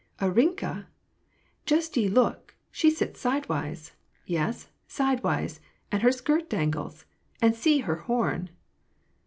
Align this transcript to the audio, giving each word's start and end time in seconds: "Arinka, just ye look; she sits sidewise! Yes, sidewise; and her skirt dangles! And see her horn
"Arinka, 0.19 0.87
just 1.67 1.95
ye 1.95 2.09
look; 2.09 2.55
she 2.71 2.89
sits 2.89 3.19
sidewise! 3.19 3.91
Yes, 4.25 4.67
sidewise; 4.87 5.59
and 5.91 6.01
her 6.01 6.11
skirt 6.11 6.49
dangles! 6.49 7.05
And 7.39 7.53
see 7.53 7.81
her 7.81 7.97
horn 7.97 8.49